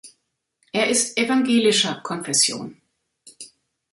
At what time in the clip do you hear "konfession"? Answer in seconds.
2.01-2.81